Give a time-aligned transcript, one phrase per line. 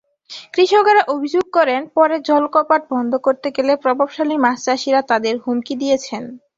[0.53, 6.23] কৃষকেরা অভিযোগ করেন, পরে জলকপাট বন্ধ করতে গেলে প্রভাবশালী মাছচাষিরা তাঁদের হুমকি দিয়েছেন।